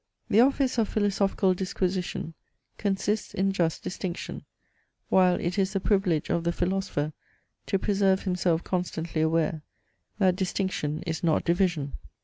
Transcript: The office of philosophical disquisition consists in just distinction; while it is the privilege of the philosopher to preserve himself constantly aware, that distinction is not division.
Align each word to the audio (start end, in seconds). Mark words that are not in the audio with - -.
The 0.31 0.39
office 0.41 0.79
of 0.79 0.89
philosophical 0.89 1.53
disquisition 1.53 2.33
consists 2.79 3.35
in 3.35 3.51
just 3.51 3.83
distinction; 3.83 4.43
while 5.09 5.35
it 5.39 5.59
is 5.59 5.73
the 5.73 5.79
privilege 5.79 6.31
of 6.31 6.43
the 6.43 6.51
philosopher 6.51 7.13
to 7.67 7.77
preserve 7.77 8.23
himself 8.23 8.63
constantly 8.63 9.21
aware, 9.21 9.61
that 10.17 10.35
distinction 10.35 11.03
is 11.03 11.23
not 11.23 11.43
division. 11.45 11.93